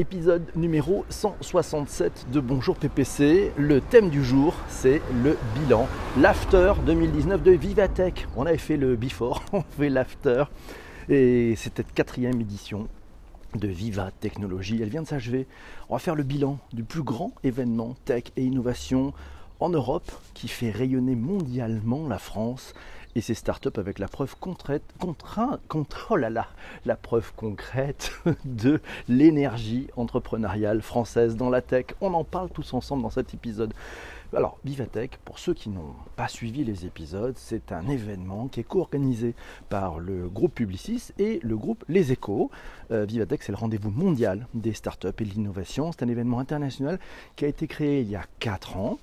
[0.00, 3.52] épisode numéro 167 de Bonjour PPC.
[3.58, 5.86] Le thème du jour, c'est le bilan,
[6.18, 8.26] l'after 2019 de Vivatech.
[8.34, 10.44] On avait fait le before, on fait l'after.
[11.10, 12.88] Et c'était quatrième édition
[13.54, 14.78] de Viva Technologie.
[14.80, 15.46] Elle vient de s'achever.
[15.90, 19.12] On va faire le bilan du plus grand événement tech et innovation
[19.60, 22.72] en Europe qui fait rayonner mondialement la France
[23.16, 24.80] et ces startups avec la preuve contre,
[26.10, 26.46] oh là,
[26.84, 28.12] la preuve concrète
[28.44, 31.86] de l'énergie entrepreneuriale française dans la tech.
[32.00, 33.74] On en parle tous ensemble dans cet épisode.
[34.32, 38.64] Alors, Vivatech, pour ceux qui n'ont pas suivi les épisodes, c'est un événement qui est
[38.64, 39.34] co-organisé
[39.68, 42.48] par le groupe Publicis et le groupe Les Échos.
[42.92, 45.90] Euh, Vivatech, c'est le rendez-vous mondial des startups et de l'innovation.
[45.90, 47.00] C'est un événement international
[47.34, 48.98] qui a été créé il y a 4 ans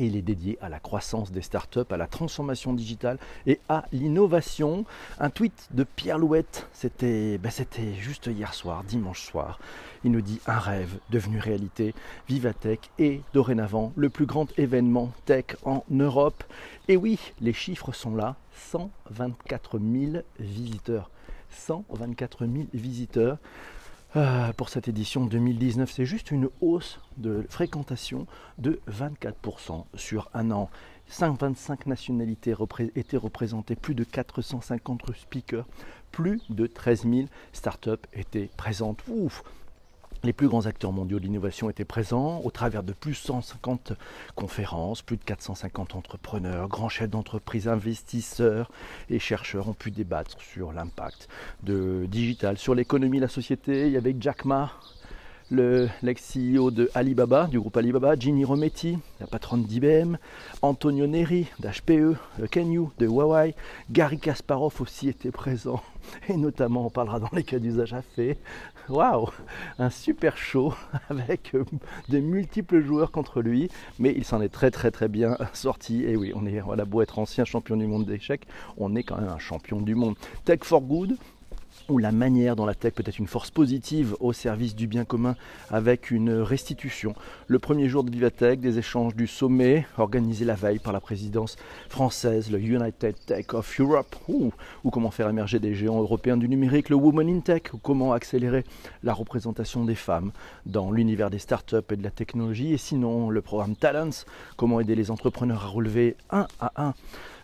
[0.00, 3.84] et il est dédié à la croissance des startups, à la transformation digitale et à
[3.92, 4.86] l'innovation.
[5.18, 7.52] Un tweet de Pierre Louette, c'était ben
[7.98, 9.60] juste hier soir, dimanche soir.
[10.02, 11.94] Il nous dit un rêve devenu réalité.
[12.28, 16.42] Vivatech est dorénavant le plus grand événement tech en Europe.
[16.88, 18.36] Et oui, les chiffres sont là
[18.72, 21.10] 124 000 visiteurs.
[21.50, 23.36] 124 000 visiteurs.
[24.16, 28.26] Euh, pour cette édition 2019, c'est juste une hausse de fréquentation
[28.58, 30.68] de 24% sur un an.
[31.06, 32.54] 125 nationalités
[32.96, 35.66] étaient représentées, plus de 450 speakers,
[36.10, 39.02] plus de 13 000 startups étaient présentes.
[39.08, 39.44] Ouf,
[40.22, 43.92] les plus grands acteurs mondiaux de l'innovation étaient présents au travers de plus de 150
[44.34, 48.70] conférences, plus de 450 entrepreneurs, grands chefs d'entreprise, investisseurs
[49.08, 51.28] et chercheurs ont pu débattre sur l'impact
[51.62, 53.86] de digital sur l'économie, la société.
[53.86, 54.72] Il y avait Jack Ma,
[55.50, 60.16] l'ex-CEO de Alibaba, du groupe Alibaba, Ginny Rometty, la patronne d'IBM,
[60.62, 62.16] Antonio Neri d'HPE,
[62.50, 63.54] Ken Yu de Huawei,
[63.90, 65.82] Gary Kasparov aussi était présent,
[66.28, 68.38] et notamment on parlera dans les cas d'usage à fait.
[68.88, 69.28] Waouh
[69.78, 70.74] Un super show
[71.08, 71.64] avec euh,
[72.08, 76.04] de multiples joueurs contre lui, mais il s'en est très très très bien sorti.
[76.04, 78.46] Et oui, on est voilà beau être ancien champion du monde d'échecs,
[78.78, 80.16] on est quand même un champion du monde.
[80.44, 81.16] Tech for Good,
[81.88, 85.04] ou la manière dont la tech peut être une force positive au service du bien
[85.04, 85.36] commun
[85.70, 87.14] avec une restitution.
[87.46, 91.56] Le premier jour de Vivatech, des échanges du sommet organisés la veille par la présidence
[91.88, 94.52] française, le United Tech of Europe, ou,
[94.90, 98.64] comment faire émerger des géants européens du numérique, le Women in Tech, ou comment accélérer
[99.02, 100.32] la représentation des femmes
[100.66, 104.24] dans l'univers des startups et de la technologie, et sinon le programme Talents,
[104.56, 106.94] comment aider les entrepreneurs à relever un à un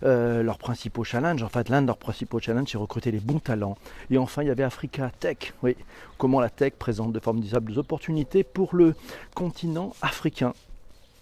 [0.03, 1.43] euh, leurs principaux challenges.
[1.43, 3.77] En fait, l'un de leurs principaux challenges, c'est recruter les bons talents.
[4.11, 5.55] Et enfin, il y avait Africa Tech.
[5.63, 5.77] Oui,
[6.19, 8.95] comment la tech présente de formidables opportunités pour le
[9.35, 10.53] continent africain.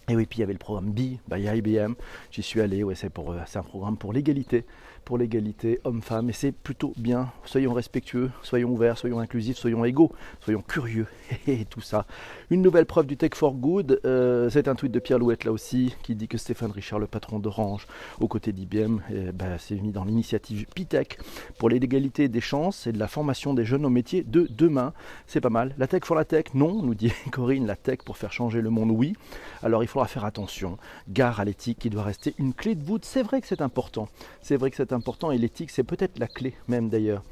[0.09, 1.95] Et oui, puis il y avait le programme B by IBM.
[2.31, 4.65] J'y suis allé, ouais, c'est, euh, c'est un programme pour l'égalité
[5.05, 6.31] pour l'égalité homme-femme.
[6.31, 7.31] Et c'est plutôt bien.
[7.45, 11.07] Soyons respectueux, soyons ouverts, soyons inclusifs, soyons égaux, soyons curieux.
[11.47, 12.07] Et tout ça.
[12.51, 14.01] Une nouvelle preuve du Tech for Good.
[14.05, 17.07] Euh, c'est un tweet de Pierre Louette là aussi qui dit que Stéphane Richard, le
[17.07, 17.87] patron d'Orange,
[18.21, 21.19] aux côtés d'IBM, eh ben, s'est mis dans l'initiative PITEC
[21.59, 24.93] pour l'égalité des chances et de la formation des jeunes au métier de demain.
[25.27, 25.75] C'est pas mal.
[25.79, 27.67] La tech for la tech, non, nous dit Corinne.
[27.67, 29.15] La tech pour faire changer le monde, oui.
[29.63, 30.79] Alors il faudra faire attention.
[31.09, 33.05] Gare à l'éthique qui doit rester une clé de voûte.
[33.05, 34.09] C'est vrai que c'est important.
[34.41, 37.23] C'est vrai que c'est important et l'éthique, c'est peut-être la clé même d'ailleurs.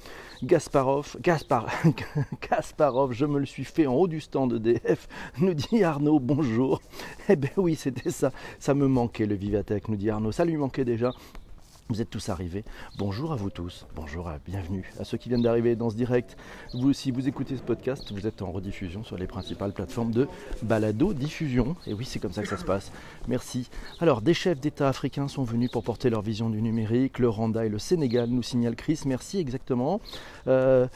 [0.43, 1.69] Gasparov, Gaspar,
[2.51, 5.09] Gasparov, je me le suis fait en haut du stand EDF,
[5.39, 6.83] nous dit Arnaud, bonjour.
[7.29, 10.57] Eh bien oui, c'était ça, ça me manquait le Vivatech, nous dit Arnaud, ça lui
[10.57, 11.13] manquait déjà.
[11.93, 12.65] Vous êtes tous arrivés.
[12.97, 13.85] Bonjour à vous tous.
[13.95, 16.39] Bonjour, à, bienvenue à ceux qui viennent d'arriver dans ce direct.
[16.73, 20.27] Vous, si vous écoutez ce podcast, vous êtes en rediffusion sur les principales plateformes de
[20.63, 21.77] balado diffusion.
[21.87, 22.93] Et oui, c'est comme ça que ça se passe.
[23.29, 23.69] Merci.
[24.01, 27.19] Alors, des chefs d'État africains sont venus pour porter leur vision du numérique.
[27.19, 29.01] Le Rwanda et le Sénégal nous signale Chris.
[29.05, 30.01] Merci exactement.
[30.47, 30.89] Euh,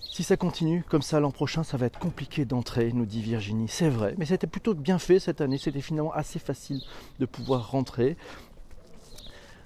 [0.00, 3.68] si ça continue comme ça l'an prochain, ça va être compliqué d'entrer, nous dit Virginie.
[3.68, 5.58] C'est vrai, mais c'était plutôt bien fait cette année.
[5.58, 6.80] C'était finalement assez facile
[7.18, 8.16] de pouvoir rentrer.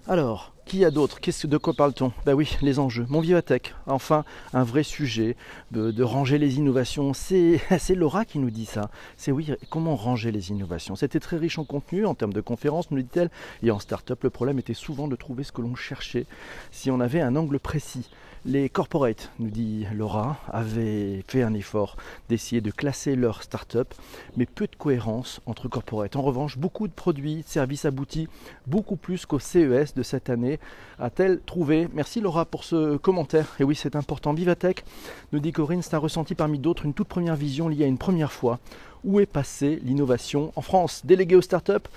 [0.06, 3.06] Alors, qui y a d'autres Qu'est-ce de quoi parle-t-on Ben oui, les enjeux.
[3.08, 5.36] Mon Vivatech, enfin un vrai sujet
[5.70, 7.12] de, ranger les innovations.
[7.14, 8.90] C'est Laura qui nous dit ça.
[9.16, 12.90] C'est oui, comment ranger les innovations C'était très riche en contenu, en termes de conférences,
[12.90, 13.30] nous dit-elle.
[13.62, 16.26] Et en start-up, le problème était souvent de trouver ce que l'on cherchait
[16.70, 18.08] si on avait un angle précis.
[18.46, 21.96] Les corporates, nous dit Laura, avaient fait un effort
[22.28, 23.94] d'essayer de classer leur start-up,
[24.36, 26.14] mais peu de cohérence entre corporates.
[26.14, 28.28] En revanche, beaucoup de produits, de services aboutis,
[28.66, 30.53] beaucoup plus qu'au CES de cette année,
[30.98, 31.88] a-t-elle trouvé.
[31.92, 33.54] Merci Laura pour ce commentaire.
[33.60, 34.32] Et oui, c'est important.
[34.32, 34.84] Vivatech,
[35.32, 37.98] nous dit Corinne, c'est un ressenti parmi d'autres, une toute première vision liée à une
[37.98, 38.58] première fois.
[39.04, 41.02] Où est passée l'innovation en France?
[41.04, 41.88] Déléguée aux start-up?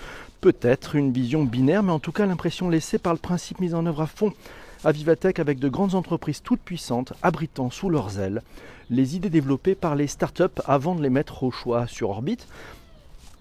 [0.42, 3.86] Peut-être une vision binaire, mais en tout cas l'impression laissée par le principe mis en
[3.86, 4.33] œuvre à fond
[4.83, 8.44] à Vivatech avec de grandes entreprises toutes puissantes abritant sous leurs ailes
[8.89, 12.48] les idées développées par les startups avant de les mettre au choix sur orbite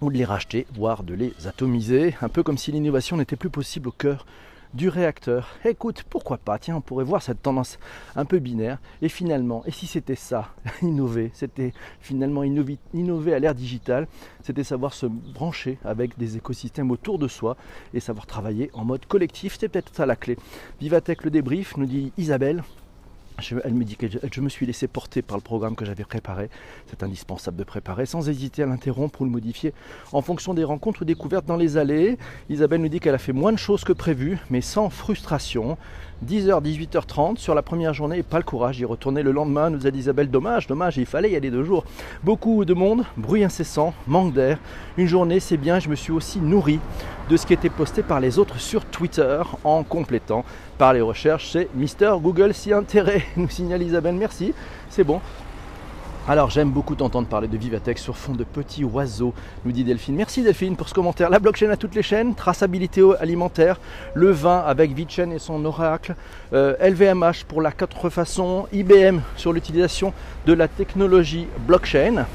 [0.01, 3.49] ou de les racheter, voire de les atomiser, un peu comme si l'innovation n'était plus
[3.49, 4.25] possible au cœur
[4.73, 5.55] du réacteur.
[5.65, 6.59] Écoute, pourquoi pas?
[6.59, 7.79] Tiens, on pourrait voir cette tendance
[8.15, 8.79] un peu binaire.
[9.01, 10.49] Et finalement, et si c'était ça,
[10.81, 14.07] innover, c'était finalement innover, à l'ère digitale,
[14.43, 17.57] c'était savoir se brancher avec des écosystèmes autour de soi
[17.93, 19.57] et savoir travailler en mode collectif.
[19.59, 20.37] C'est peut-être ça la clé.
[20.79, 22.63] Vivatech le débrief, nous dit Isabelle
[23.63, 26.49] elle me dit que je, me suis laissé porter par le programme que j'avais préparé.
[26.87, 29.73] C'est indispensable de préparer sans hésiter à l'interrompre ou le modifier
[30.11, 32.17] en fonction des rencontres ou découvertes dans les allées.
[32.49, 35.77] Isabelle nous dit qu'elle a fait moins de choses que prévu, mais sans frustration.
[36.25, 39.91] 10h, 18h30 sur la première journée pas le courage d'y retourner le lendemain, nous a
[39.91, 40.31] dit Isabelle.
[40.31, 41.85] Dommage, dommage, il fallait y aller deux jours.
[42.23, 44.57] Beaucoup de monde, bruit incessant, manque d'air.
[44.97, 46.79] Une journée, c'est bien, je me suis aussi nourri
[47.29, 50.43] de ce qui était posté par les autres sur Twitter en complétant
[50.77, 51.49] par les recherches.
[51.51, 54.15] C'est Mister Google s'y intérêt, nous signale Isabelle.
[54.15, 54.53] Merci,
[54.89, 55.21] c'est bon.
[56.29, 59.33] Alors j'aime beaucoup t'entendre parler de Vivatech sur fond de petits oiseaux,
[59.63, 60.17] nous dit Delphine.
[60.17, 61.29] Merci Delphine pour ce commentaire.
[61.29, 63.79] La blockchain à toutes les chaînes, traçabilité alimentaire,
[64.13, 66.15] le vin avec VeChain et son oracle,
[66.51, 70.13] LVMH euh, pour la quatre façons, IBM sur l'utilisation
[70.45, 72.25] de la technologie blockchain,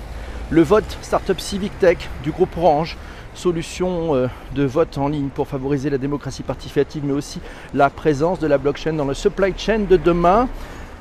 [0.49, 2.97] le vote Startup Civic Tech du groupe Orange,
[3.35, 7.41] solution euh, de vote en ligne pour favoriser la démocratie participative, mais aussi
[7.75, 10.49] la présence de la blockchain dans le supply chain de demain.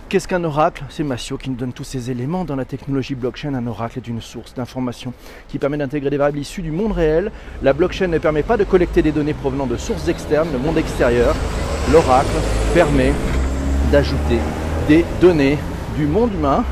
[0.10, 0.84] Qu'est-ce qu'un oracle?
[0.90, 3.54] C'est Massio qui nous donne tous ces éléments dans la technologie blockchain.
[3.54, 5.14] Un oracle est une source d'information
[5.48, 7.32] qui permet d'intégrer des variables issues du monde réel.
[7.64, 10.78] La blockchain ne permet pas de collecter des données provenant de sources externes, le monde
[10.78, 11.34] extérieur.
[11.94, 12.28] L'oracle
[12.74, 13.14] permet
[13.90, 14.40] d'ajouter
[14.90, 15.58] des données
[15.96, 16.66] du monde humain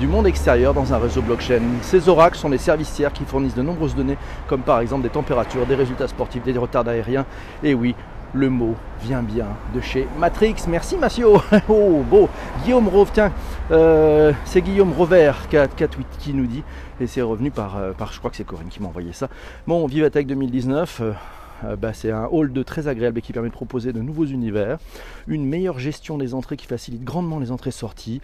[0.00, 1.60] du, monde extérieur dans un réseau blockchain.
[1.82, 4.16] Ces oracles sont des servicières qui fournissent de nombreuses données,
[4.48, 7.26] comme par exemple des températures, des résultats sportifs, des retards aériens.
[7.62, 7.94] Et oui,
[8.32, 10.56] le mot vient bien de chez Matrix.
[10.68, 11.42] Merci Massio.
[11.68, 12.30] Oh, beau.
[12.64, 13.30] Guillaume Rove, tiens,
[13.70, 16.62] euh, c'est Guillaume Rover qui, a, qui, nous dit,
[16.98, 19.28] et c'est revenu par, euh, par, je crois que c'est Corinne qui m'a envoyé ça.
[19.66, 21.02] Bon, Vivatech 2019.
[21.64, 24.24] Euh, bah, c'est un hall de très agréable et qui permet de proposer de nouveaux
[24.24, 24.78] univers,
[25.28, 28.20] une meilleure gestion des entrées qui facilite grandement les entrées-sorties,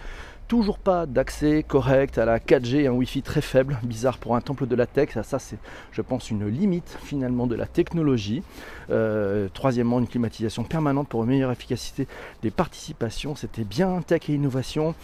[0.48, 4.66] toujours pas d'accès correct à la 4G, un Wi-Fi très faible, bizarre pour un temple
[4.66, 5.10] de la tech.
[5.22, 5.58] Ça, c'est,
[5.92, 8.42] je pense, une limite finalement de la technologie.
[8.90, 12.08] Euh, troisièmement, une climatisation permanente pour une meilleure efficacité
[12.42, 13.36] des participations.
[13.36, 14.94] C'était bien tech et innovation.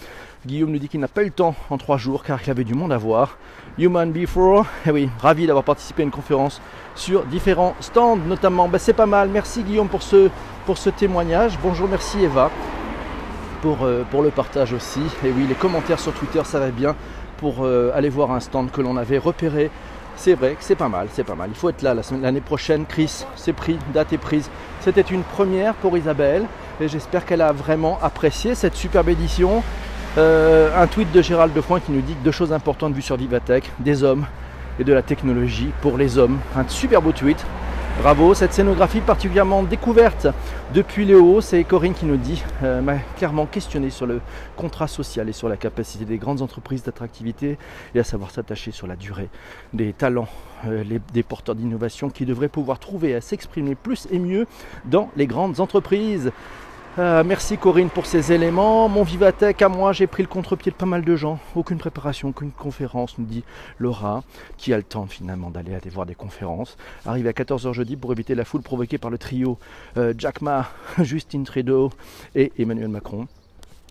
[0.46, 2.64] Guillaume nous dit qu'il n'a pas eu le temps en trois jours car il avait
[2.64, 3.38] du monde à voir.
[3.79, 6.61] Human Before, eh oui, ravi d'avoir participé à une conférence
[6.94, 8.69] sur différents stands notamment.
[8.69, 9.29] Ben, c'est pas mal.
[9.29, 10.31] Merci Guillaume pour ce,
[10.64, 11.58] pour ce témoignage.
[11.62, 12.50] Bonjour, merci Eva.
[13.67, 15.01] Euh, pour, le partage aussi.
[15.25, 16.95] Et oui, les commentaires sur Twitter, ça va bien
[17.39, 19.71] pour euh, aller voir un stand que l'on avait repéré.
[20.17, 21.49] C'est vrai que c'est pas mal, c'est pas mal.
[21.51, 22.85] Il faut être là l'année prochaine.
[22.87, 24.51] Chris, c'est pris, date est prise.
[24.81, 26.45] C'était une première pour Isabelle
[26.81, 29.63] et j'espère qu'elle a vraiment apprécié cette superbe édition.
[30.19, 33.65] Euh, un tweet de Gérald Defoin qui nous dit deux choses importantes vues sur Vivatech,
[33.81, 34.27] des hommes
[34.79, 36.39] et de la technologie pour les hommes.
[36.55, 37.45] Un super beau tweet.
[38.03, 40.27] Bravo, cette scénographie particulièrement découverte
[40.73, 44.21] depuis hauts, c'est Corinne qui nous dit, euh, m'a clairement questionné sur le
[44.57, 47.59] contrat social et sur la capacité des grandes entreprises d'attractivité
[47.95, 49.29] et à savoir s'attacher sur la durée
[49.73, 50.29] des talents,
[50.67, 50.83] euh,
[51.13, 54.47] des porteurs d'innovation qui devraient pouvoir trouver à s'exprimer plus et mieux
[54.87, 56.33] dans les grandes entreprises.
[56.96, 58.88] Euh, merci Corinne pour ces éléments.
[58.88, 61.41] Mon Vivatech à moi, j'ai pris le contre-pied de pas mal de gens.
[61.56, 63.43] Aucune préparation, aucune conférence, nous dit
[63.81, 64.23] Laura,
[64.58, 66.77] qui a le temps finalement d'aller aller voir des conférences.
[67.05, 69.58] Arrivé à 14h jeudi pour éviter la foule provoquée par le trio
[69.96, 70.69] euh, Jack Ma,
[71.03, 71.91] Justin Trudeau
[72.36, 73.27] et Emmanuel Macron.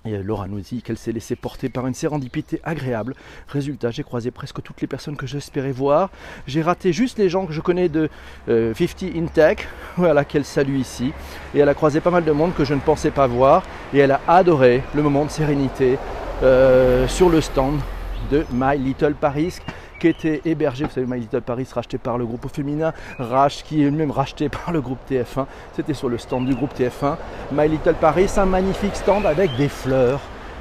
[0.05, 3.15] Et euh, Laura nous dit qu'elle s'est laissée porter par une sérendipité agréable.
[3.48, 6.10] Résultat, j'ai croisé presque toutes les personnes que j'espérais voir.
[6.45, 8.10] J'ai raté juste les gens que je connais de
[8.48, 8.74] 50 euh,
[9.15, 9.60] in Tech,
[9.98, 11.13] voilà, qu'elle salue ici.
[11.55, 13.63] Et elle a croisé pas mal de monde que je ne pensais pas voir.
[13.93, 15.98] Et elle a adoré le moment de sérénité
[16.41, 17.79] euh, sur le stand
[18.29, 19.60] de My Little Paris
[20.07, 23.91] était hébergé, vous savez, My Little Paris racheté par le groupe féminin, Rach qui est
[23.91, 25.45] même racheté par le groupe TF1.
[25.75, 27.15] C'était sur le stand du groupe TF1.
[27.51, 30.19] My Little Paris, un magnifique stand avec des fleurs,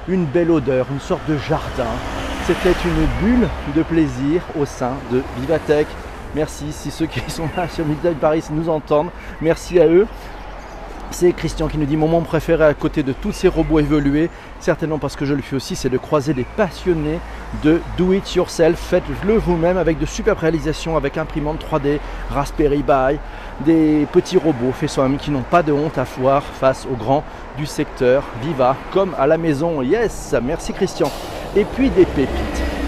[0.08, 1.90] une belle odeur, une sorte de jardin.
[2.46, 5.86] C'était une bulle de plaisir au sein de Vivatech.
[6.34, 9.10] Merci si ceux qui sont là sur Little Paris nous entendent.
[9.40, 10.06] Merci à eux.
[11.12, 14.30] C'est Christian qui nous dit mon moment préféré à côté de tous ces robots évolués,
[14.60, 17.20] certainement parce que je le fais aussi, c'est de croiser des passionnés
[17.62, 21.98] de do it yourself, faites-le vous-même avec de superbes réalisations avec imprimante 3D,
[22.30, 23.18] Raspberry Pi,
[23.64, 27.24] des petits robots faits soi-même qui n'ont pas de honte à voir face aux grands
[27.58, 29.82] du secteur Viva comme à la maison.
[29.82, 31.10] Yes, merci Christian.
[31.54, 32.81] Et puis des pépites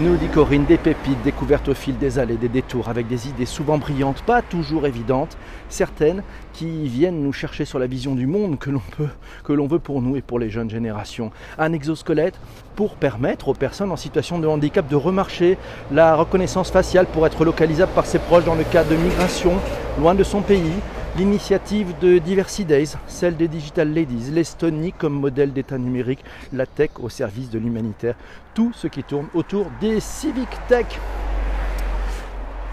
[0.00, 3.44] nous dit Corinne, des pépites découvertes au fil des allées, des détours, avec des idées
[3.44, 5.36] souvent brillantes, pas toujours évidentes,
[5.68, 6.22] certaines
[6.54, 9.08] qui viennent nous chercher sur la vision du monde que l'on peut,
[9.44, 11.32] que l'on veut pour nous et pour les jeunes générations.
[11.58, 12.38] Un exosquelette
[12.76, 15.58] pour permettre aux personnes en situation de handicap de remarcher,
[15.92, 19.52] la reconnaissance faciale pour être localisable par ses proches dans le cas de migration
[19.98, 20.72] loin de son pays,
[21.16, 26.90] l'initiative de Diversity Days, celle des Digital Ladies, l'Estonie comme modèle d'État numérique, la tech
[27.00, 28.14] au service de l'humanitaire,
[28.54, 30.86] tout ce qui tourne autour des civic tech.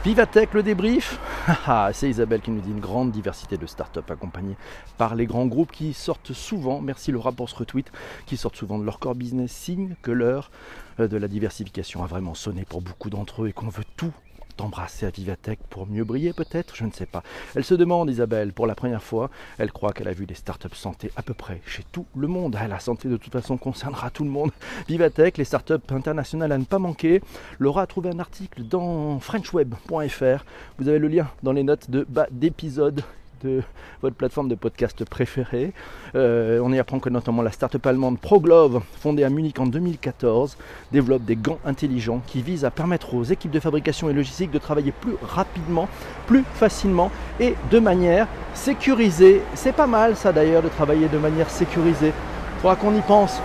[0.03, 1.19] Vivatech, le débrief
[1.67, 4.55] ah, C'est Isabelle qui nous dit une grande diversité de startups accompagnées
[4.97, 7.91] par les grands groupes qui sortent souvent, merci le rapport ce retweet,
[8.25, 10.51] qui sortent souvent de leur core business, signe que l'heure
[10.99, 14.13] euh, de la diversification a vraiment sonné pour beaucoup d'entre eux et qu'on veut tout
[14.61, 17.23] embrasser à Vivatech pour mieux briller peut-être, je ne sais pas.
[17.55, 20.75] Elle se demande, Isabelle, pour la première fois, elle croit qu'elle a vu des startups
[20.75, 22.57] santé à peu près chez tout le monde.
[22.67, 24.51] La santé de toute façon concernera tout le monde.
[24.87, 27.21] Vivatech, les startups internationales à ne pas manquer.
[27.59, 30.45] Laura a trouvé un article dans frenchweb.fr.
[30.77, 33.03] Vous avez le lien dans les notes de bas d'épisode
[33.43, 33.61] de
[34.01, 35.73] votre plateforme de podcast préférée.
[36.15, 40.57] Euh, on y apprend que notamment la start-up allemande ProGlove, fondée à Munich en 2014,
[40.91, 44.59] développe des gants intelligents qui visent à permettre aux équipes de fabrication et logistique de
[44.59, 45.87] travailler plus rapidement,
[46.25, 49.41] plus facilement et de manière sécurisée.
[49.53, 52.13] C'est pas mal ça d'ailleurs de travailler de manière sécurisée.
[52.61, 53.39] Faudra qu'on y pense.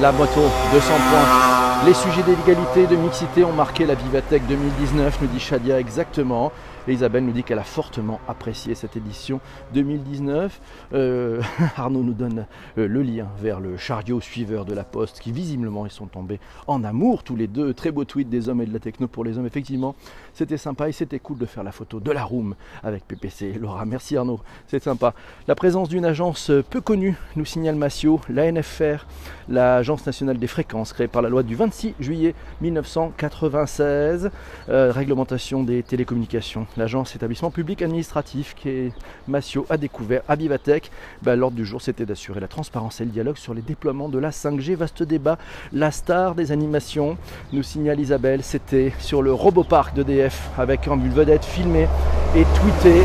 [0.00, 0.40] La moto,
[0.72, 1.54] 200 points.
[1.86, 6.50] Les sujets d'égalité, de mixité ont marqué la Vivatech 2019, nous dit Shadia exactement.
[6.86, 9.40] Et Isabelle nous dit qu'elle a fortement apprécié cette édition
[9.72, 10.60] 2019.
[10.92, 11.40] Euh,
[11.76, 15.86] Arnaud nous donne euh, le lien vers le chariot suiveur de la Poste qui visiblement
[15.86, 17.72] ils sont tombés en amour tous les deux.
[17.72, 19.46] Très beau tweet des hommes et de la techno pour les hommes.
[19.46, 19.94] Effectivement,
[20.34, 23.54] c'était sympa et c'était cool de faire la photo de la room avec PPC.
[23.54, 25.14] Laura, merci Arnaud, c'est sympa.
[25.48, 29.06] La présence d'une agence peu connue, nous signale Massio, la NFR,
[29.48, 34.30] l'Agence nationale des fréquences créée par la loi du 26 juillet 1996,
[34.68, 38.92] euh, réglementation des télécommunications l'agence établissement public administratif qui est
[39.28, 40.90] Massio a découvert à Vivatech.
[41.22, 44.18] Ben, L'ordre du jour c'était d'assurer la transparence et le dialogue sur les déploiements de
[44.18, 44.74] la 5G.
[44.74, 45.38] Vaste débat,
[45.72, 47.16] la star des animations,
[47.52, 51.88] nous signale Isabelle, c'était sur le Robopark d'EDF avec une vedette filmée
[52.34, 53.02] et tweetée.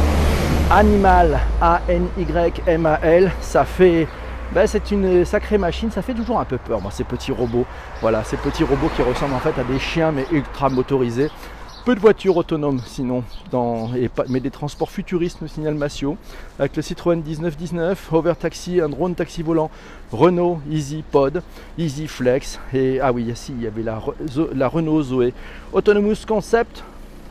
[0.72, 4.08] Animal, A-N-Y-M-A-L, ça fait
[4.52, 7.68] ben, c'est une sacrée machine, ça fait toujours un peu peur, moi, ces petits robots.
[8.02, 11.30] Voilà, ces petits robots qui ressemblent en fait à des chiens mais ultra motorisés.
[11.96, 13.90] De voitures autonomes sinon, dans,
[14.28, 16.18] mais des transports futuristes, nous signale Massio,
[16.60, 19.72] avec le Citroën 1919, Over Taxi, un drone taxi volant,
[20.12, 21.42] Renault Easy Pod,
[21.80, 24.00] Easy Flex, et ah oui, ici il y avait la,
[24.54, 25.34] la Renault Zoé.
[25.74, 26.84] Autonomous Concept,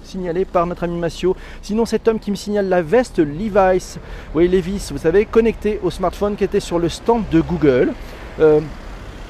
[0.02, 1.36] signalé par notre ami Massio.
[1.62, 4.00] Sinon, cet homme qui me signale la veste Levi's,
[4.34, 7.92] oui, Levi's, vous savez, connecté au smartphone qui était sur le stand de Google.
[8.40, 8.60] Euh,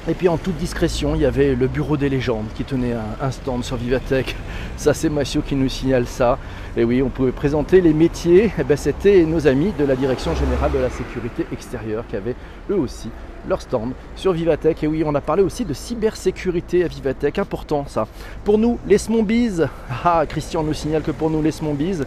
[0.09, 3.31] et puis en toute discrétion, il y avait le bureau des légendes qui tenait un,
[3.31, 4.35] stand sur Vivatech.
[4.75, 6.39] Ça, c'est Massio qui nous signale ça.
[6.79, 8.53] Et oui, on pouvait présenter les métiers.
[8.57, 12.37] Eh ben, c'était nos amis de la Direction Générale de la Sécurité Extérieure qui avaient
[12.69, 13.09] eux aussi
[13.49, 14.81] leur stand sur Vivatech.
[14.81, 18.07] Et oui, on a parlé aussi de cybersécurité à Vivatech, important ça.
[18.45, 19.59] Pour nous, les Smombies,
[20.05, 21.99] ah, Christian nous signale que pour nous, les Smombies,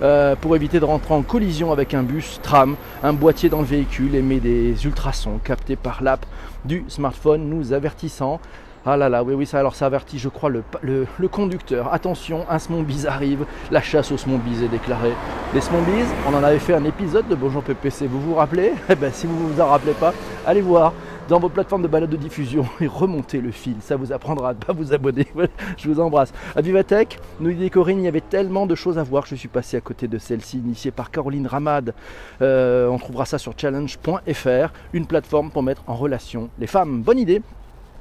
[0.00, 3.66] euh, pour éviter de rentrer en collision avec un bus, tram, un boîtier dans le
[3.66, 6.24] véhicule, émet des ultrasons captés par l'app
[6.64, 8.38] du smartphone nous avertissant.
[8.86, 11.92] Ah là là, oui, oui, ça alors ça avertit, je crois, le, le, conducteur.
[11.92, 15.12] Attention, un Smombies arrive, la chasse aux Smombies est déclarée.
[15.52, 18.72] Les Smombies, on en avait fait un épisode de Bonjour PPC, vous vous rappelez?
[18.88, 20.14] Eh bien, si vous ne vous en rappelez pas,
[20.46, 20.94] allez voir
[21.28, 23.76] dans vos plateformes de balade de diffusion et remontez le fil.
[23.82, 25.26] Ça vous apprendra à ne pas vous abonner.
[25.76, 26.32] je vous embrasse.
[26.56, 29.26] À Vivatech, nous dit Corinne, il y avait tellement de choses à voir.
[29.26, 31.92] Je suis passé à côté de celle-ci, initiée par Caroline Ramad.
[32.40, 37.02] Euh, on trouvera ça sur challenge.fr, une plateforme pour mettre en relation les femmes.
[37.02, 37.42] Bonne idée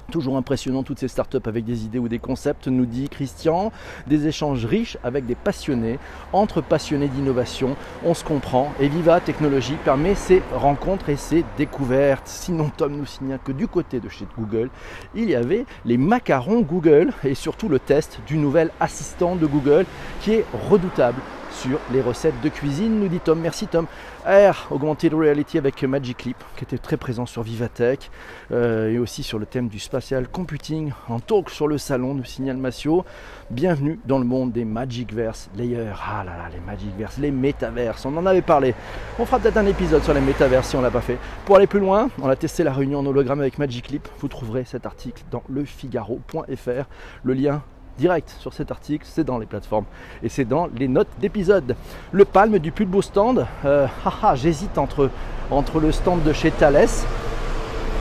[0.10, 3.72] Toujours impressionnant toutes ces startups avec des idées ou des concepts, nous dit Christian.
[4.08, 6.00] Des échanges riches avec des passionnés,
[6.34, 7.76] entre passionnés d'innovation.
[8.04, 12.28] On se comprend et Viva Technologie permet ces rencontres et ces découvertes.
[12.28, 14.70] Sinon, Tom nous signale que du côté de chez Google,
[15.16, 19.86] il y avait les macarons Google et surtout le test du nouvel assistant de Google
[20.22, 21.22] qui est redoutable
[21.52, 23.40] sur les recettes de cuisine, nous dit Tom.
[23.40, 23.86] Merci Tom.
[24.26, 28.12] R, Augmented Reality avec Magic Clip, qui était très présent sur Vivatech,
[28.52, 32.26] euh, et aussi sur le thème du spatial computing, en talk sur le salon, nous
[32.26, 33.06] signale Massio.
[33.50, 35.94] Bienvenue dans le monde des Magicverse Layers.
[36.06, 38.76] Ah là là, les Magicverse, les métaverses, on en avait parlé.
[39.18, 41.18] On fera peut-être un épisode sur les métaverses si on l'a pas fait.
[41.46, 44.08] Pour aller plus loin, on a testé la réunion en hologramme avec Magic Clip.
[44.20, 46.86] Vous trouverez cet article dans lefigaro.fr.
[47.24, 47.64] Le lien
[48.00, 49.86] direct sur cet article, c'est dans les plateformes
[50.24, 51.76] et c'est dans les notes d'épisode.
[52.12, 53.88] Le palme du beau stand, euh,
[54.36, 55.10] j'hésite entre,
[55.52, 56.88] entre le stand de chez Thales,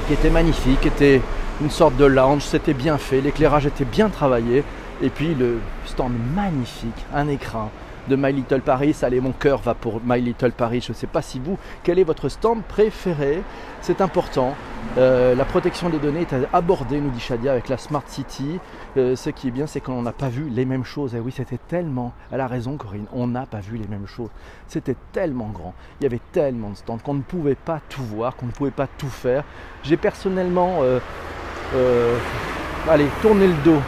[0.06, 1.20] qui était magnifique, était
[1.60, 4.62] une sorte de lounge, c'était bien fait, l'éclairage était bien travaillé,
[5.02, 7.70] et puis le stand magnifique, un écran,
[8.08, 8.96] de My Little Paris.
[9.02, 10.80] Allez, mon cœur va pour My Little Paris.
[10.80, 13.42] Je ne sais pas si vous, quel est votre stand préféré?
[13.80, 14.54] C'est important.
[14.96, 18.58] Euh, la protection des données est abordée, nous dit Shadia, avec la Smart City.
[18.96, 21.14] Euh, ce qui est bien, c'est qu'on n'a pas vu les mêmes choses.
[21.14, 22.12] Et oui, c'était tellement.
[22.32, 23.06] Elle a raison, Corinne.
[23.12, 24.30] On n'a pas vu les mêmes choses.
[24.66, 25.74] C'était tellement grand.
[26.00, 28.70] Il y avait tellement de stands qu'on ne pouvait pas tout voir, qu'on ne pouvait
[28.70, 29.44] pas tout faire.
[29.84, 30.78] J'ai personnellement.
[30.82, 32.18] Euh,
[32.88, 33.80] allez, tourné le dos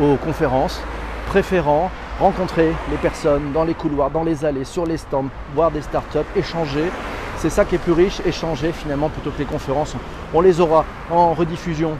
[0.00, 0.80] aux conférences,
[1.26, 5.82] préférant rencontrer les personnes dans les couloirs, dans les allées, sur les stands, voir des
[5.82, 6.90] startups, échanger.
[7.38, 9.94] C'est ça qui est plus riche, échanger finalement plutôt que les conférences.
[10.32, 11.92] On les aura en rediffusion.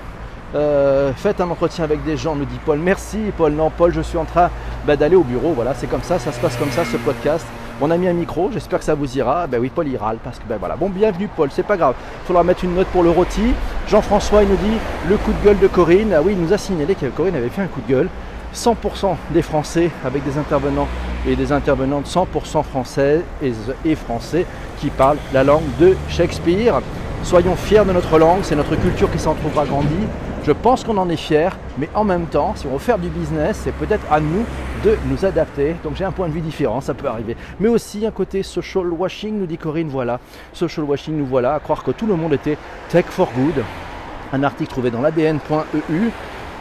[0.54, 2.78] Euh, faites un entretien avec des gens, me dit Paul.
[2.78, 3.52] Merci Paul.
[3.52, 4.50] Non, Paul, je suis en train
[4.86, 5.52] bah, d'aller au bureau.
[5.54, 7.46] Voilà, c'est comme ça, ça se passe comme ça ce podcast.
[7.78, 9.46] On a mis un micro, j'espère que ça vous ira.
[9.46, 10.76] Ben oui, Paul il râle parce que ben voilà.
[10.76, 11.94] Bon, bienvenue Paul, c'est pas grave.
[12.22, 13.52] Il faudra mettre une note pour le rôti.
[13.86, 14.78] Jean-François, il nous dit
[15.10, 16.14] le coup de gueule de Corinne.
[16.16, 18.08] Ah oui, il nous a signalé que Corinne avait fait un coup de gueule.
[18.56, 20.88] 100% des Français avec des intervenants
[21.28, 23.22] et des intervenantes 100% françaises
[23.84, 24.46] et français
[24.80, 26.80] qui parlent la langue de Shakespeare.
[27.22, 30.06] Soyons fiers de notre langue, c'est notre culture qui s'en trouvera grandie.
[30.44, 33.08] Je pense qu'on en est fiers, mais en même temps, si on veut faire du
[33.08, 34.44] business, c'est peut-être à nous
[34.84, 35.74] de nous adapter.
[35.82, 37.36] Donc j'ai un point de vue différent, ça peut arriver.
[37.58, 40.20] Mais aussi un côté social washing, nous dit Corinne, voilà.
[40.52, 42.56] Social washing, nous voilà, à croire que tout le monde était
[42.88, 43.64] tech for good.
[44.32, 46.10] Un article trouvé dans l'ADN.eu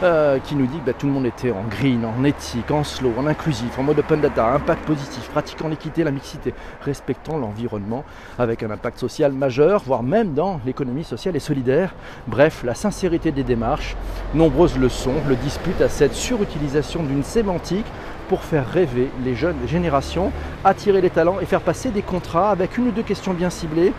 [0.03, 2.83] euh, qui nous dit que bah, tout le monde était en green, en éthique, en
[2.83, 8.03] slow, en inclusif, en mode open data, impact positif, pratiquant l'équité, la mixité, respectant l'environnement,
[8.37, 11.93] avec un impact social majeur, voire même dans l'économie sociale et solidaire.
[12.27, 13.95] Bref, la sincérité des démarches,
[14.33, 17.85] nombreuses leçons le disputent à cette surutilisation d'une sémantique
[18.27, 20.31] pour faire rêver les jeunes générations,
[20.63, 23.93] attirer les talents et faire passer des contrats avec une ou deux questions bien ciblées.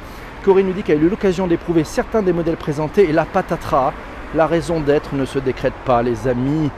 [0.45, 3.93] Corinne nous dit qu'elle a eu l'occasion d'éprouver certains des modèles présentés et la patatras
[4.35, 6.71] la raison d'être ne se décrète pas, les amis.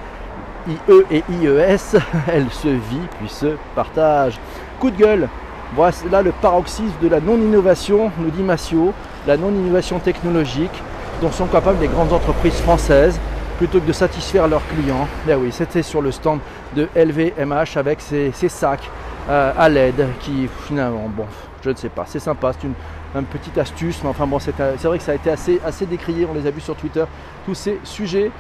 [0.69, 0.75] IE
[1.11, 4.39] et IES, elle se vit puis se partage.
[4.81, 5.29] Coup de gueule,
[5.75, 8.93] voilà là le paroxysme de la non-innovation, nous dit Massio,
[9.27, 10.83] la non-innovation technologique
[11.21, 13.19] dont sont capables les grandes entreprises françaises
[13.59, 15.09] plutôt que de satisfaire leurs clients.
[15.27, 16.39] Ben oui, c'était sur le stand
[16.77, 18.89] de LVMH avec ses, sacs
[19.29, 21.27] euh, à LED qui finalement, bon,
[21.63, 22.75] je ne sais pas, c'est sympa, c'est une,
[23.15, 26.27] une petite astuce, mais enfin bon, c'est vrai que ça a été assez, assez décrié,
[26.31, 27.05] on les a vus sur Twitter,
[27.47, 28.31] tous ces sujets.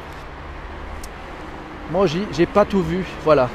[1.90, 3.48] Moi, j'ai pas tout vu, voilà.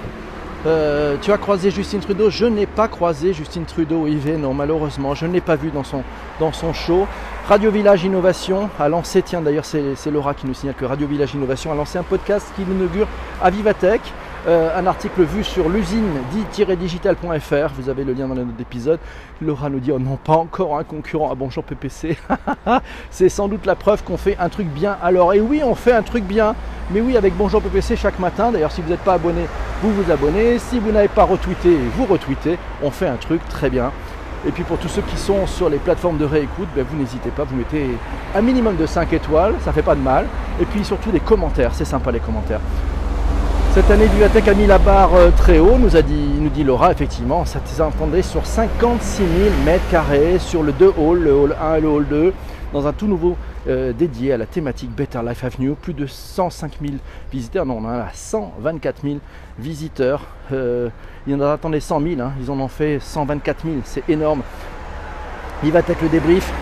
[0.66, 2.30] Euh, tu as croisé Justine Trudeau?
[2.30, 5.84] Je n'ai pas croisé Justine Trudeau, Yves, non, malheureusement, je ne l'ai pas vu dans
[5.84, 6.04] son,
[6.40, 7.06] dans son show.
[7.48, 11.34] Radio Village Innovation a lancé, tiens d'ailleurs c'est Laura qui nous signale que Radio Village
[11.34, 13.08] Innovation a lancé un podcast qui inaugure
[13.42, 14.02] à Vivatech.
[14.46, 17.74] Euh, un article vu sur l'usine dit-digital.fr.
[17.78, 19.00] Vous avez le lien dans le note d'épisode.
[19.42, 22.18] Laura nous dit Oh non, pas encore un concurrent à Bonjour PPC.
[23.10, 24.98] C'est sans doute la preuve qu'on fait un truc bien.
[25.02, 26.56] Alors, et oui, on fait un truc bien.
[26.92, 28.52] Mais oui, avec Bonjour PPC chaque matin.
[28.52, 29.46] D'ailleurs, si vous n'êtes pas abonné,
[29.82, 30.60] vous vous abonnez.
[30.60, 32.58] Si vous n'avez pas retweeté, vous retweetez.
[32.84, 33.92] On fait un truc très bien.
[34.46, 37.30] Et puis pour tous ceux qui sont sur les plateformes de réécoute, ben, vous n'hésitez
[37.30, 37.92] pas, vous mettez
[38.36, 40.28] un minimum de 5 étoiles, ça fait pas de mal.
[40.62, 42.60] Et puis surtout des commentaires, c'est sympa les commentaires.
[43.74, 46.64] Cette année, Vivatech a mis la barre euh, très haut, nous, a dit, nous dit
[46.64, 49.28] Laura, effectivement, ça s'entendait sur 56 000
[49.66, 52.34] mètres carrés sur le 2 hall, le hall 1 et le hall 2,
[52.72, 53.36] dans un tout nouveau
[53.68, 55.74] euh, dédié à la thématique Better Life Avenue.
[55.74, 56.94] Plus de 105 000
[57.32, 59.16] visiteurs, non, on en a 124 000
[59.58, 60.22] visiteurs.
[60.52, 60.90] Euh,
[61.26, 62.34] il y en a attendu 100 000, hein.
[62.40, 64.44] ils en ont fait 124 000, c'est énorme.
[65.64, 66.54] Vivatech le débrief,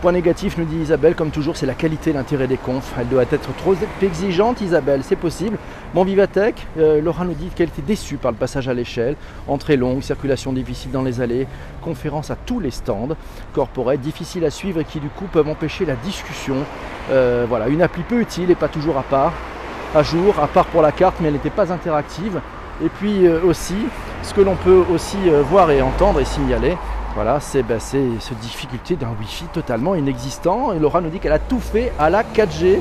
[0.00, 2.92] Point négatif, nous dit Isabelle, comme toujours, c'est la qualité, l'intérêt des confs.
[3.00, 5.58] Elle doit être trop exigeante, Isabelle, c'est possible.
[5.92, 9.16] Bon, Vivatech, euh, Laura nous dit qu'elle était déçue par le passage à l'échelle.
[9.48, 11.48] Entrée longue, circulation difficile dans les allées,
[11.82, 13.08] conférence à tous les stands,
[13.52, 16.58] corporate, difficile à suivre et qui du coup peuvent empêcher la discussion.
[17.10, 19.32] Euh, voilà, une appli peu utile et pas toujours à part,
[19.96, 22.40] à jour, à part pour la carte, mais elle n'était pas interactive.
[22.84, 23.74] Et puis euh, aussi,
[24.22, 25.16] ce que l'on peut aussi
[25.50, 26.76] voir et entendre et signaler,
[27.14, 30.72] voilà, c'est ben, cette difficulté d'un Wi-Fi totalement inexistant.
[30.72, 32.78] Et Laura nous dit qu'elle a tout fait à la 4G.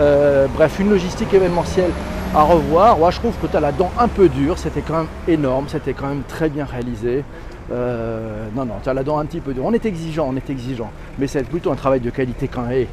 [0.00, 1.90] Euh, bref, une logistique événementielle
[2.34, 2.98] à revoir.
[2.98, 4.58] Moi, je trouve que tu as la dent un peu dure.
[4.58, 7.24] C'était quand même énorme, c'était quand même très bien réalisé.
[7.70, 9.64] Euh, non, non, tu as la dent un petit peu dure.
[9.64, 10.90] On est exigeant, on est exigeant.
[11.18, 12.86] Mais c'est plutôt un travail de qualité quand même.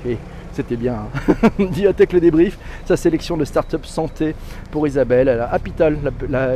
[0.53, 1.07] C'était bien.
[1.59, 4.35] Biotech le débrief, sa sélection de start-up santé
[4.69, 5.27] pour Isabelle.
[5.27, 5.97] Elle a Apital,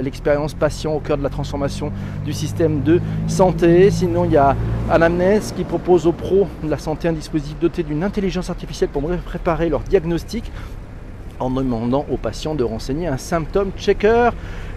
[0.03, 1.91] l'expérience patient au cœur de la transformation
[2.23, 3.89] du système de santé.
[3.89, 4.55] Sinon, il y a
[4.91, 9.01] Anamnes qui propose aux pros de la santé un dispositif doté d'une intelligence artificielle pour
[9.25, 10.51] préparer leur diagnostic
[11.39, 14.29] en demandant aux patients de renseigner un symptôme checker.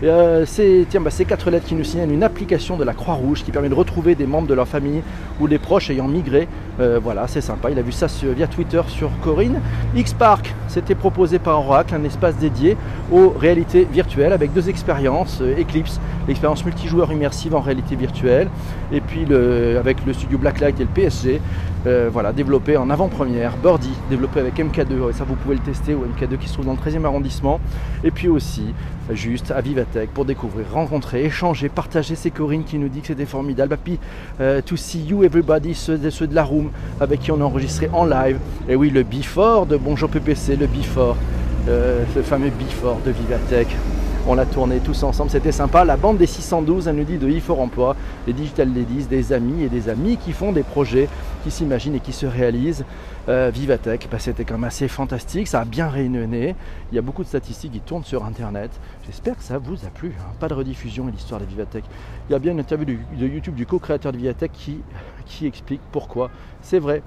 [0.03, 3.51] Euh, c'est bah, ces quatre lettres qui nous signalent une application de la Croix-Rouge qui
[3.51, 5.03] permet de retrouver des membres de leur famille
[5.41, 6.49] ou des proches ayant migré
[7.03, 7.71] voilà, c'est sympa.
[7.71, 9.61] Il a vu ça via Twitter sur Corinne.
[9.95, 12.77] X-Park, c'était proposé par Oracle, un espace dédié
[13.13, 15.43] aux réalités virtuelles avec deux expériences.
[15.43, 18.49] Eclipse, l'expérience multijoueur immersive en réalité virtuelle,
[18.93, 19.27] et puis
[19.79, 21.41] avec le studio Blacklight et le PSG,
[22.11, 23.57] voilà, développé en avant-première.
[23.59, 26.67] Birdie, développé avec MK2, et ça vous pouvez le tester au MK2 qui se trouve
[26.67, 27.61] dans le 13e arrondissement.
[28.05, 28.75] Et puis aussi,
[29.11, 29.61] juste à
[30.15, 32.15] Pour découvrir, rencontrer, échanger, partager.
[32.15, 33.77] C'est Corinne qui nous dit que c'était formidable.
[33.83, 33.99] puis,
[34.41, 38.05] euh, to see you everybody, ceux, de la room avec qui on a enregistré en
[38.05, 38.39] live.
[38.69, 41.17] Et oui, le before de Bonjour PPC, le before,
[41.69, 43.69] euh, ce fameux before de Vivatech.
[44.27, 45.85] On l'a tourné tous ensemble, c'était sympa.
[45.85, 49.63] La bande des 612, elle nous dit de e Emploi, des Digital Ladies, des amis
[49.63, 51.09] et des amis qui font des projets,
[51.43, 52.85] qui s'imaginent et qui se réalisent.
[53.29, 56.55] Euh, Vivatech, bah, c'était quand même assez fantastique, ça a bien rayonné.
[56.93, 58.71] Il y a beaucoup de statistiques qui tournent sur Internet.
[59.07, 60.13] J'espère que ça vous a plu.
[60.21, 60.33] Hein.
[60.39, 61.85] Pas de rediffusion et l'histoire de Vivatech.
[62.29, 64.81] Il y a bien une interview de, YouTube du co-créateur de Vivatech qui,
[65.25, 66.31] qui explique pourquoi
[66.61, 67.03] c'est vrai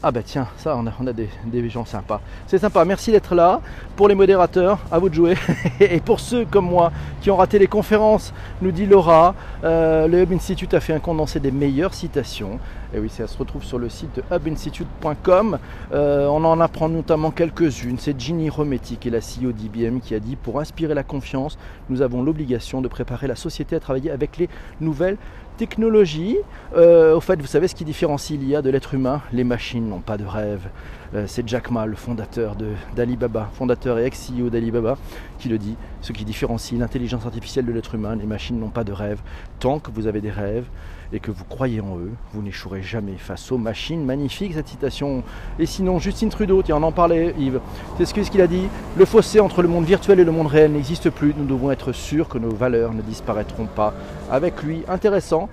[0.00, 2.20] ah bah tiens, ça on a, des, gens sympas.
[2.46, 3.60] C'est sympa, merci d'être là.
[3.96, 5.34] Pour les modérateurs, à vous de jouer.
[5.80, 8.32] Et pour ceux comme moi qui ont raté les conférences,
[8.62, 9.34] nous dit Laura,
[9.64, 12.60] euh, le Hub Institute a fait un condensé des meilleures citations.
[12.94, 15.58] Et oui, ça se retrouve sur le site de hubinstitute.com.
[15.92, 17.98] Euh, on en apprend notamment quelques-unes.
[17.98, 21.58] C'est Ginny Rometti, qui est la CEO d'IBM, qui a dit Pour inspirer la confiance,
[21.90, 24.48] nous avons l'obligation de préparer la société à travailler avec les
[24.80, 25.18] nouvelles
[25.58, 26.38] technologie.
[26.76, 29.20] Euh, au fait, vous savez ce qui différencie l'IA de l'être humain?
[29.34, 30.68] Les machines n'ont pas de rêve.
[31.14, 32.54] Euh, c'est Jack Ma, le fondateur
[32.94, 34.96] d'Alibaba, fondateur et ex-CEO d'Alibaba,
[35.38, 35.76] qui le dit.
[36.00, 39.20] Ce qui différencie l'intelligence artificielle de l'être humain, les machines n'ont pas de rêve.
[39.58, 40.66] Tant que vous avez des rêves
[41.12, 44.04] et que vous croyez en eux, vous n'échouerez jamais face aux machines.
[44.04, 45.22] Magnifique cette citation.
[45.58, 47.60] Et sinon, Justine Trudeau, tiens, on en parlait, Yves.
[47.96, 50.72] C'est ce qu'il a dit Le fossé entre le monde virtuel et le monde réel
[50.72, 51.34] n'existe plus.
[51.36, 53.94] Nous devons être sûrs que nos valeurs ne disparaîtront pas
[54.30, 54.82] avec lui.
[54.88, 55.48] Intéressant.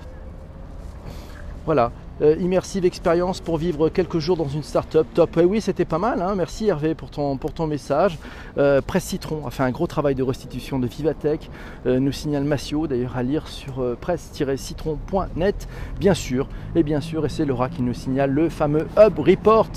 [1.66, 1.92] Voilà.
[2.22, 5.38] Euh, immersive expérience pour vivre quelques jours dans une start-up top.
[5.46, 6.22] oui, c'était pas mal.
[6.22, 6.36] Hein.
[6.36, 8.18] Merci Hervé pour ton, message.
[8.58, 11.50] Euh, Presse Citron a fait un gros travail de restitution de Vivatech.
[11.86, 15.68] Euh, nous signale Massio, d'ailleurs à lire sur presse-citron.net,
[16.00, 16.48] bien sûr.
[16.76, 19.70] Et bien sûr, et c'est Laura qui nous signale le fameux Hub Report.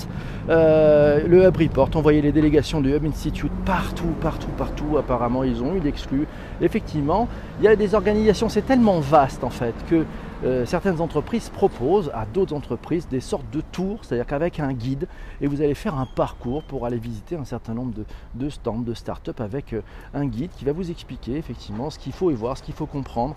[0.47, 4.97] le Hub Report, on voyait les délégations du Hub Institute partout, partout, partout.
[4.97, 6.25] Apparemment, ils ont eu d'exclus.
[6.61, 7.27] Effectivement,
[7.59, 10.05] il y a des organisations, c'est tellement vaste en fait que
[10.43, 15.07] euh, certaines entreprises proposent à d'autres entreprises des sortes de tours, c'est-à-dire qu'avec un guide,
[15.41, 17.93] et vous allez faire un parcours pour aller visiter un certain nombre
[18.35, 19.81] de, stands, de start-up avec euh,
[20.13, 22.85] un guide qui va vous expliquer effectivement ce qu'il faut y voir, ce qu'il faut
[22.85, 23.35] comprendre.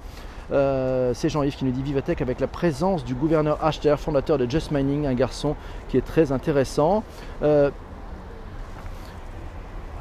[0.52, 4.48] Euh, c'est Jean-Yves qui nous dit Vivatech avec la présence du gouverneur Achter, fondateur de
[4.48, 5.56] Just Mining, un garçon
[5.88, 7.02] qui est très intéressant.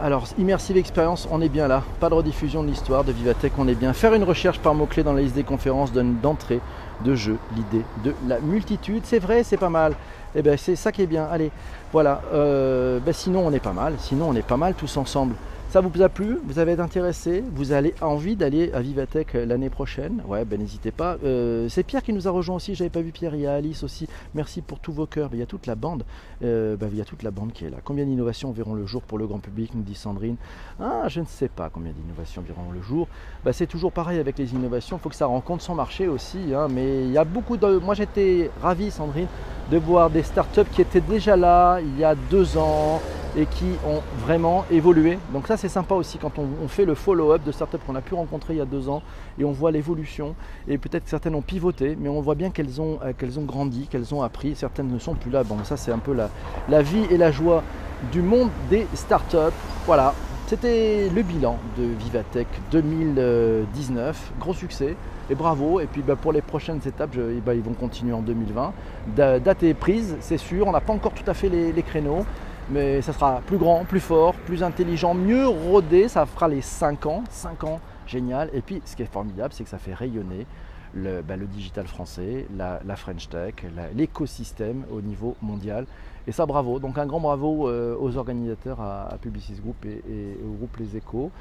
[0.02, 1.84] Alors, immersive expérience, on est bien là.
[2.00, 3.94] Pas de rediffusion de l'histoire de Vivatech, on est bien.
[3.94, 6.60] Faire une recherche par mots-clés dans la liste des conférences donne d'entrée
[7.02, 9.04] de jeu l'idée de la multitude.
[9.06, 9.94] C'est vrai, c'est pas mal.
[10.36, 11.28] Eh bien, c'est ça qui est bien.
[11.32, 11.52] Allez,
[11.92, 12.22] voilà.
[12.34, 13.96] Euh, ben, sinon, on est pas mal.
[14.00, 15.36] Sinon, on est pas mal tous ensemble.
[15.72, 16.38] Ça vous a plu?
[16.44, 17.46] Vous avez été intéressé?
[17.56, 20.22] Vous avez envie d'aller à Vivatech euh, l'année prochaine?
[20.28, 21.16] Ouais, ben n'hésitez pas.
[21.24, 22.76] Euh, c'est Pierre qui nous a rejoint aussi.
[22.76, 23.36] J'avais pas vu Pierre.
[23.36, 24.06] Il y a Alice aussi.
[24.36, 25.30] Merci pour tous vos cœurs.
[25.32, 26.04] il y a toute la bande.
[26.44, 27.78] Euh, ben, il y a toute la bande qui est là.
[27.86, 29.72] Combien d'innovations verront le jour pour le grand public?
[29.74, 30.36] Nous dit Sandrine.
[30.78, 33.08] Ah, je ne sais pas combien d'innovations verront le jour.
[33.46, 34.98] Ben, c'est toujours pareil avec les innovations.
[34.98, 36.54] Il faut que ça rencontre son marché aussi.
[36.54, 36.68] Hein.
[36.70, 37.78] mais il y a beaucoup de.
[37.78, 39.28] Moi, j'étais ravi, Sandrine,
[39.72, 43.00] de voir des startups qui étaient déjà là il y a deux ans
[43.36, 45.18] et qui ont vraiment évolué.
[45.34, 48.14] Donc ça c'est sympa aussi quand on, fait le follow-up de startups qu'on a pu
[48.14, 49.02] rencontrer il y a deux ans
[49.40, 50.36] et on voit l'évolution
[50.68, 53.88] et peut-être certaines ont pivoté mais on voit bien qu'elles ont, euh, qu'elles ont grandi,
[53.88, 55.44] qu'elles ont appris, certaines ne sont plus là.
[55.44, 56.30] Bon ça c'est un peu la,
[56.70, 57.64] la vie et la joie
[58.12, 59.38] du monde des startups.
[59.86, 60.14] Voilà,
[60.48, 64.96] c'était le bilan de Vivatech 2019, gros succès
[65.30, 65.80] et bravo.
[65.80, 67.16] Et puis bah, pour les prochaines étapes,
[67.46, 68.74] bah, ils vont continuer en 2020.
[69.16, 72.26] date est prise, c'est sûr, on n'a pas encore tout à fait les créneaux
[72.72, 77.06] mais ça sera plus grand, plus fort, plus intelligent, mieux rodé, ça fera les 5
[77.06, 78.50] ans, 5 ans, génial.
[78.54, 80.46] Et puis ce qui est formidable, c'est que ça fait rayonner
[80.94, 83.56] le, bah, digital français, la, French Tech,
[83.96, 85.86] l'écosystème au niveau mondial.
[86.28, 86.80] Et ça, bravo.
[86.80, 91.32] Donc un grand bravo euh, aux organisateurs, à, Publicis Group et, au groupe Les Échos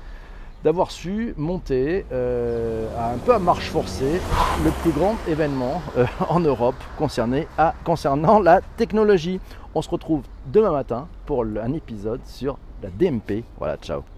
[0.65, 4.21] d'avoir su monter euh, un peu à marche forcée
[4.65, 9.41] le plus grand événement euh, en Europe concernant la technologie.
[9.75, 13.45] On se retrouve demain matin pour un épisode sur la DMP.
[13.59, 14.03] Voilà, ciao